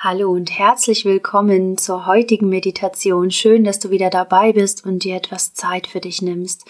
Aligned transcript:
Hallo 0.00 0.30
und 0.30 0.56
herzlich 0.56 1.04
willkommen 1.04 1.76
zur 1.76 2.06
heutigen 2.06 2.48
Meditation. 2.48 3.32
Schön, 3.32 3.64
dass 3.64 3.80
du 3.80 3.90
wieder 3.90 4.10
dabei 4.10 4.52
bist 4.52 4.86
und 4.86 5.02
dir 5.02 5.16
etwas 5.16 5.54
Zeit 5.54 5.88
für 5.88 5.98
dich 5.98 6.22
nimmst. 6.22 6.66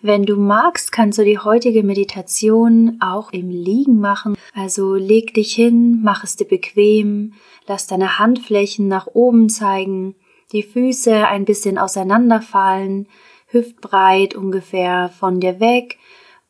Wenn 0.00 0.24
du 0.24 0.34
magst, 0.34 0.90
kannst 0.90 1.16
du 1.16 1.24
die 1.24 1.38
heutige 1.38 1.84
Meditation 1.84 2.96
auch 2.98 3.32
im 3.32 3.50
Liegen 3.50 4.00
machen. 4.00 4.36
Also 4.52 4.96
leg 4.96 5.32
dich 5.32 5.54
hin, 5.54 6.00
mach 6.02 6.24
es 6.24 6.34
dir 6.34 6.48
bequem, 6.48 7.34
lass 7.68 7.86
deine 7.86 8.18
Handflächen 8.18 8.88
nach 8.88 9.06
oben 9.06 9.48
zeigen, 9.48 10.16
die 10.50 10.64
Füße 10.64 11.28
ein 11.28 11.44
bisschen 11.44 11.78
auseinanderfallen, 11.78 13.06
hüftbreit 13.46 14.34
ungefähr 14.34 15.08
von 15.20 15.38
dir 15.38 15.60
weg 15.60 15.98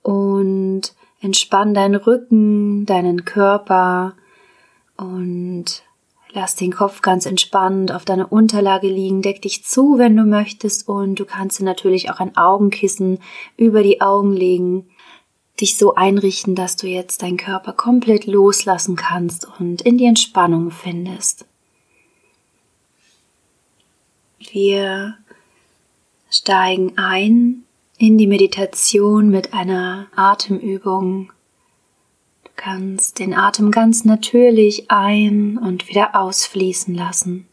und 0.00 0.94
entspann 1.20 1.74
deinen 1.74 1.96
Rücken, 1.96 2.86
deinen 2.86 3.26
Körper 3.26 4.14
und 4.96 5.82
Lass 6.34 6.54
den 6.54 6.72
Kopf 6.72 7.02
ganz 7.02 7.26
entspannt 7.26 7.92
auf 7.92 8.06
deiner 8.06 8.32
Unterlage 8.32 8.88
liegen, 8.88 9.20
deck 9.20 9.42
dich 9.42 9.64
zu, 9.64 9.98
wenn 9.98 10.16
du 10.16 10.24
möchtest 10.24 10.88
und 10.88 11.16
du 11.16 11.26
kannst 11.26 11.60
dir 11.60 11.64
natürlich 11.64 12.10
auch 12.10 12.20
ein 12.20 12.36
Augenkissen 12.36 13.18
über 13.58 13.82
die 13.82 14.00
Augen 14.00 14.32
legen, 14.32 14.86
dich 15.60 15.76
so 15.76 15.94
einrichten, 15.94 16.54
dass 16.54 16.76
du 16.76 16.86
jetzt 16.86 17.22
deinen 17.22 17.36
Körper 17.36 17.74
komplett 17.74 18.26
loslassen 18.26 18.96
kannst 18.96 19.46
und 19.60 19.82
in 19.82 19.98
die 19.98 20.06
Entspannung 20.06 20.70
findest. 20.70 21.44
Wir 24.38 25.18
steigen 26.30 26.96
ein 26.96 27.64
in 27.98 28.16
die 28.16 28.26
Meditation 28.26 29.28
mit 29.28 29.52
einer 29.52 30.06
Atemübung 30.16 31.30
kannst 32.56 33.18
den 33.18 33.34
Atem 33.34 33.70
ganz 33.70 34.04
natürlich 34.04 34.90
ein 34.90 35.58
und 35.58 35.88
wieder 35.88 36.14
ausfließen 36.14 36.94
lassen. 36.94 37.46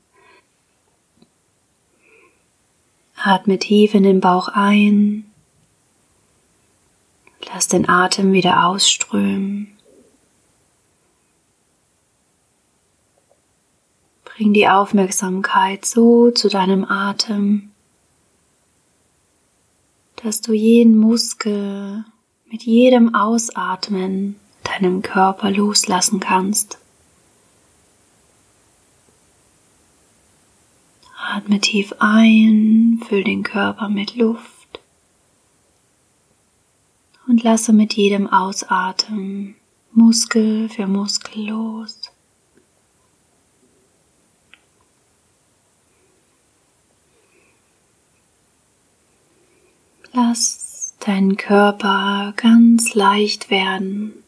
Atme 3.15 3.59
tief 3.59 3.93
in 3.93 4.04
den 4.04 4.21
Bauch 4.21 4.48
ein. 4.48 5.26
Lass 7.46 7.68
den 7.68 7.90
Atem 7.90 8.32
wieder 8.32 8.65
ausströmen. 8.65 9.76
Bring 14.24 14.54
die 14.54 14.70
Aufmerksamkeit 14.70 15.84
so 15.84 16.31
zu 16.31 16.48
deinem 16.48 16.85
Atem, 16.85 17.71
dass 20.15 20.40
du 20.40 20.54
jeden 20.54 20.98
Muskel 20.98 22.05
mit 22.49 22.63
jedem 22.63 23.15
Ausatmen 23.15 24.40
deinem 24.70 25.01
Körper 25.01 25.51
loslassen 25.51 26.20
kannst. 26.20 26.77
Atme 31.17 31.59
tief 31.59 31.93
ein, 31.99 33.01
füll 33.07 33.23
den 33.23 33.43
Körper 33.43 33.90
mit 33.90 34.15
Luft 34.15 34.79
und 37.27 37.43
lasse 37.43 37.73
mit 37.73 37.93
jedem 37.93 38.27
Ausatmen 38.27 39.55
Muskel 39.91 40.70
für 40.70 40.87
Muskel 40.87 41.49
los. 41.49 41.99
Lass 50.13 50.95
deinen 50.99 51.37
Körper 51.37 52.34
ganz 52.35 52.95
leicht 52.95 53.49
werden. 53.49 54.23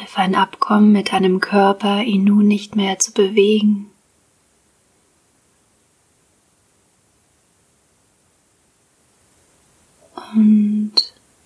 Triff 0.00 0.16
ein 0.16 0.34
Abkommen 0.34 0.92
mit 0.92 1.12
deinem 1.12 1.40
Körper, 1.40 2.02
ihn 2.02 2.24
nun 2.24 2.48
nicht 2.48 2.74
mehr 2.74 2.98
zu 2.98 3.12
bewegen. 3.12 3.90
Und 10.32 10.92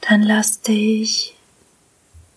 dann 0.03 0.23
lass 0.23 0.61
dich 0.61 1.37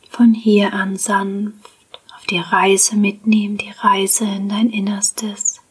von 0.10 0.34
hier 0.34 0.74
an 0.74 0.98
sanft 0.98 1.70
auf 2.16 2.26
die 2.26 2.40
Reise 2.40 2.96
mitnehmen, 2.96 3.58
die 3.58 3.70
Reise 3.70 4.26
in 4.26 4.50
dein 4.50 4.72
Innerstes. 4.72 5.62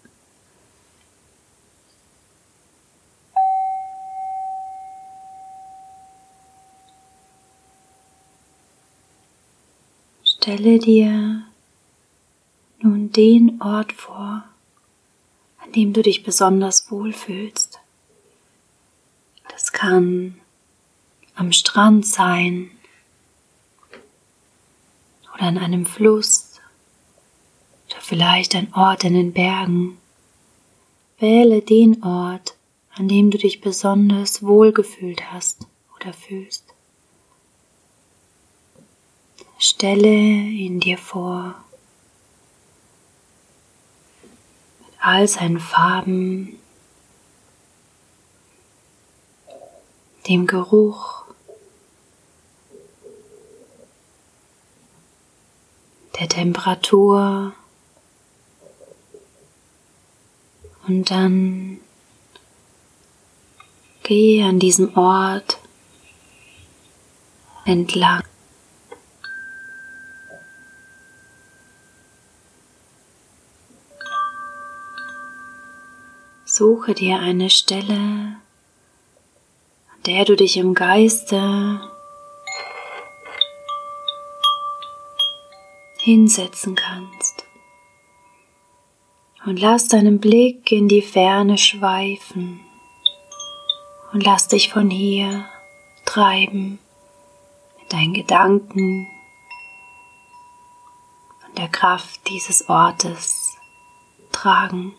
Stelle 10.46 10.78
dir 10.78 11.42
nun 12.78 13.10
den 13.10 13.60
Ort 13.60 13.92
vor, 13.92 14.44
an 15.58 15.72
dem 15.72 15.92
du 15.92 16.02
dich 16.02 16.22
besonders 16.22 16.88
wohlfühlst. 16.88 17.80
Das 19.48 19.72
kann 19.72 20.38
am 21.34 21.50
Strand 21.50 22.06
sein 22.06 22.70
oder 25.34 25.42
an 25.42 25.58
einem 25.58 25.84
Fluss 25.84 26.60
oder 27.90 28.00
vielleicht 28.00 28.54
ein 28.54 28.72
Ort 28.72 29.02
in 29.02 29.14
den 29.14 29.32
Bergen. 29.32 29.98
Wähle 31.18 31.60
den 31.60 32.04
Ort, 32.04 32.54
an 32.94 33.08
dem 33.08 33.32
du 33.32 33.38
dich 33.38 33.60
besonders 33.60 34.44
wohlgefühlt 34.44 35.32
hast 35.32 35.66
oder 35.96 36.12
fühlst. 36.12 36.75
Stelle 39.58 40.08
ihn 40.08 40.80
dir 40.80 40.98
vor. 40.98 41.54
Mit 44.80 44.94
all 45.00 45.26
seinen 45.26 45.60
Farben, 45.60 46.58
dem 50.28 50.46
Geruch, 50.46 51.24
der 56.18 56.28
Temperatur 56.28 57.52
und 60.86 61.10
dann 61.10 61.80
gehe 64.02 64.46
an 64.46 64.58
diesem 64.58 64.96
Ort 64.96 65.58
entlang. 67.64 68.25
Suche 76.58 76.94
dir 76.94 77.18
eine 77.18 77.50
Stelle, 77.50 77.92
an 77.92 78.40
der 80.06 80.24
du 80.24 80.36
dich 80.36 80.56
im 80.56 80.72
Geiste 80.72 81.82
hinsetzen 85.98 86.74
kannst. 86.74 87.44
Und 89.44 89.60
lass 89.60 89.88
deinen 89.88 90.18
Blick 90.18 90.72
in 90.72 90.88
die 90.88 91.02
Ferne 91.02 91.58
schweifen. 91.58 92.64
Und 94.14 94.24
lass 94.24 94.48
dich 94.48 94.72
von 94.72 94.88
hier 94.88 95.44
treiben 96.06 96.78
mit 97.78 97.92
deinen 97.92 98.14
Gedanken 98.14 99.06
und 101.46 101.58
der 101.58 101.68
Kraft 101.68 102.26
dieses 102.30 102.70
Ortes 102.70 103.58
tragen. 104.32 104.94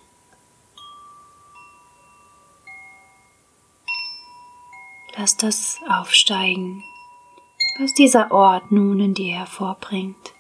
Lass 5.20 5.36
das 5.36 5.80
aufsteigen, 5.90 6.84
was 7.80 7.96
dieser 7.96 8.32
Ort 8.32 8.72
nun 8.72 9.00
in 9.00 9.14
dir 9.16 9.40
hervorbringt. 9.40 10.37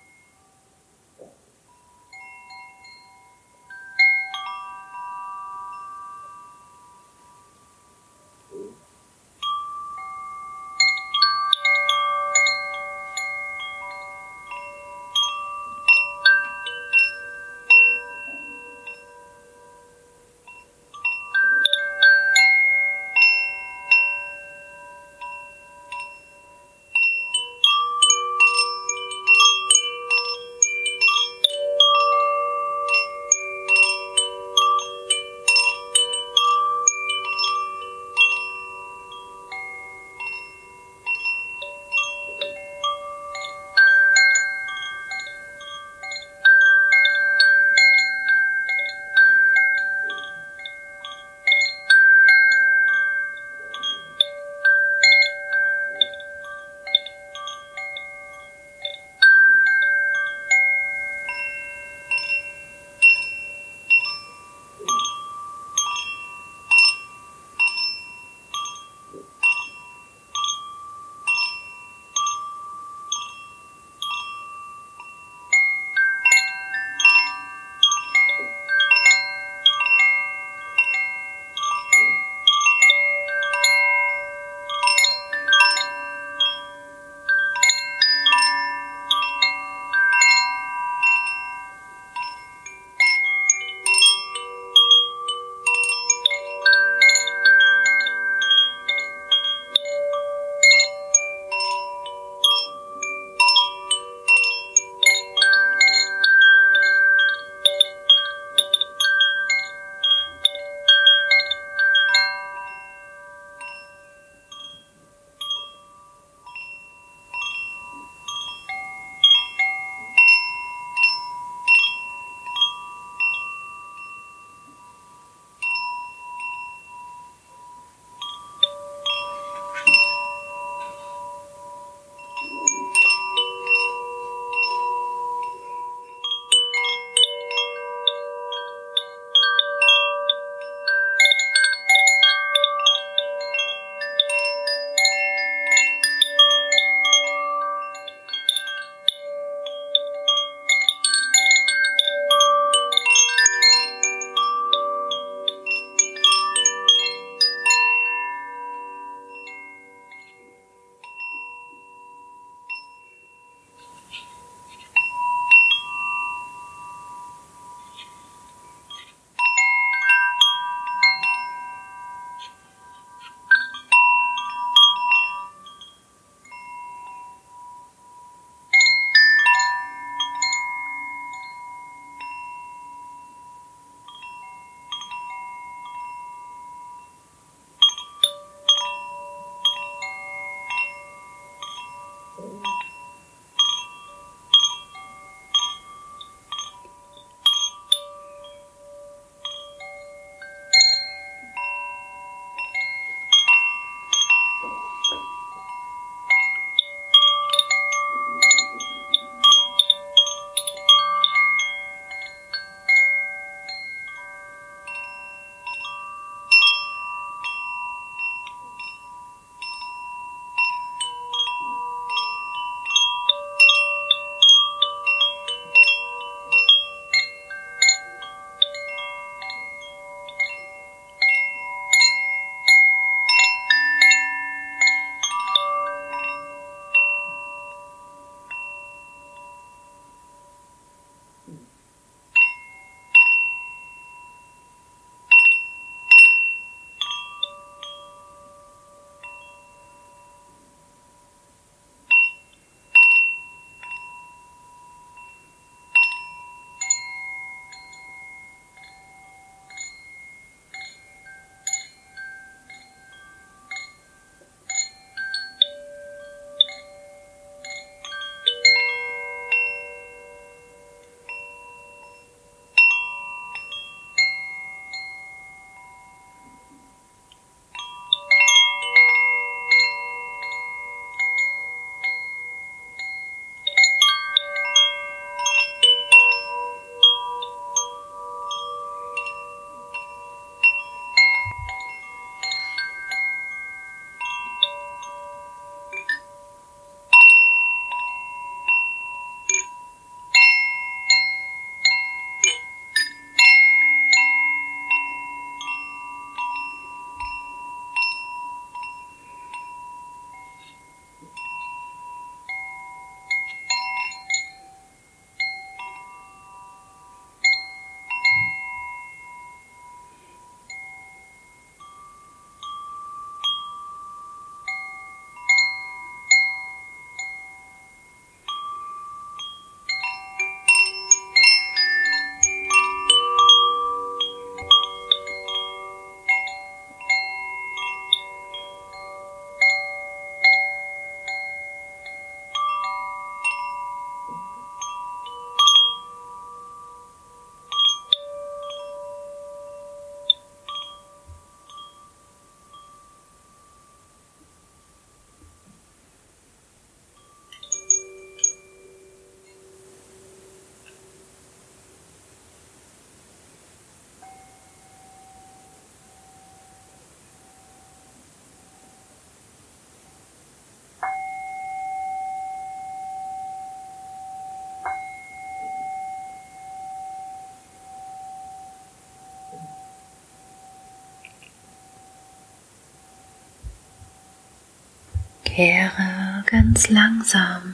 Kehre 385.58 386.44
ganz 386.46 386.88
langsam 386.88 387.74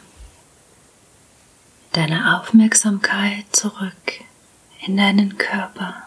deine 1.91 2.39
Aufmerksamkeit 2.39 3.43
zurück 3.51 4.23
in 4.85 4.95
deinen 4.95 5.37
Körper. 5.37 6.03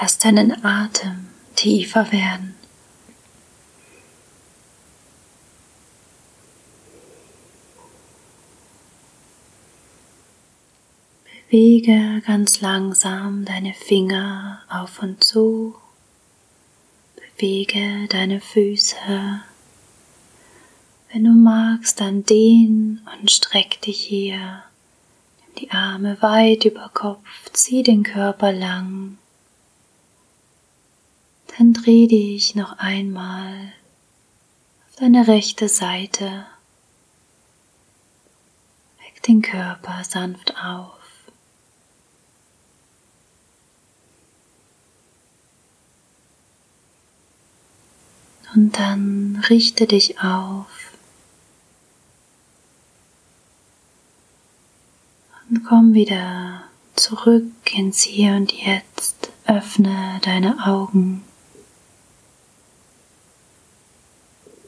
Lass 0.00 0.18
deinen 0.18 0.64
Atem 0.64 1.26
tiefer 1.56 2.12
werden. 2.12 2.54
Bewege 11.50 12.22
ganz 12.24 12.60
langsam 12.60 13.44
deine 13.44 13.74
Finger 13.74 14.62
auf 14.68 15.02
und 15.02 15.24
zu. 15.24 15.74
Bewege 17.16 18.06
deine 18.06 18.40
Füße. 18.40 19.42
Wenn 21.14 21.22
du 21.22 21.30
magst, 21.30 22.00
dann 22.00 22.24
dehn 22.24 23.00
und 23.20 23.30
streck 23.30 23.80
dich 23.82 24.00
hier. 24.00 24.64
Nimm 25.38 25.54
die 25.60 25.70
Arme 25.70 26.20
weit 26.20 26.64
über 26.64 26.90
Kopf, 26.92 27.24
zieh 27.52 27.84
den 27.84 28.02
Körper 28.02 28.50
lang. 28.50 29.16
Dann 31.56 31.72
dreh 31.72 32.08
dich 32.08 32.56
noch 32.56 32.78
einmal 32.78 33.72
auf 34.88 34.96
deine 34.96 35.28
rechte 35.28 35.68
Seite. 35.68 36.46
Weck 38.98 39.22
den 39.22 39.40
Körper 39.40 40.02
sanft 40.02 40.56
auf. 40.56 40.98
Und 48.56 48.76
dann 48.80 49.44
richte 49.48 49.86
dich 49.86 50.18
auf 50.18 50.93
und 55.54 55.64
komm 55.64 55.94
wieder 55.94 56.64
zurück 56.96 57.44
ins 57.72 58.02
Hier 58.02 58.32
und 58.32 58.52
Jetzt. 58.52 59.30
Öffne 59.46 60.20
deine 60.22 60.66
Augen. 60.66 61.22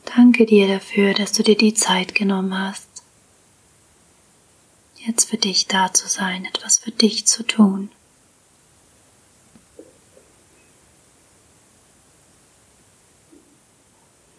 Danke 0.05 0.47
dir 0.47 0.69
dafür, 0.69 1.13
dass 1.15 1.33
du 1.33 1.43
dir 1.43 1.57
die 1.57 1.75
Zeit 1.75 2.15
genommen 2.15 2.57
hast, 2.57 2.87
jetzt 5.05 5.29
für 5.29 5.39
dich 5.39 5.67
da 5.67 5.93
zu 5.93 6.09
sein, 6.09 6.45
etwas 6.45 6.79
für 6.79 6.93
dich 6.93 7.27
zu 7.27 7.43
tun. 7.43 7.91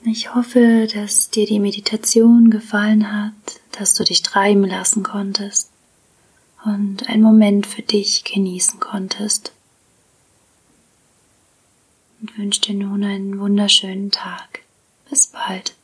Ich 0.06 0.34
hoffe, 0.34 0.88
dass 0.94 1.30
dir 1.30 1.46
die 1.46 1.60
Meditation 1.60 2.50
gefallen 2.50 3.12
hat, 3.12 3.34
dass 3.74 3.94
du 3.94 4.06
dich 4.06 4.22
treiben 4.22 4.64
lassen 4.64 5.04
konntest 5.04 5.72
und 6.68 7.08
einen 7.08 7.24
Moment 7.24 7.66
für 7.66 7.82
dich 7.82 8.26
genießen 8.26 8.80
konntest. 8.80 9.54
Und 12.20 12.38
wünsche 12.38 12.62
dir 12.62 12.74
nun 12.74 13.04
einen 13.04 13.40
wunderschönen 13.40 14.12
Tag. 14.12 14.62
Bis 15.10 15.28
bald. 15.28 15.77